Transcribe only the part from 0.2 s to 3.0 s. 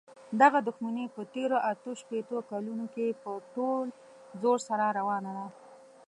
دغه دښمني په تېرو اته شپېتو کالونو